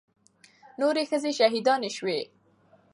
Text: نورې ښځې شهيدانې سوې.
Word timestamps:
نورې 0.79 1.03
ښځې 1.09 1.31
شهيدانې 1.39 1.89
سوې. 1.97 2.19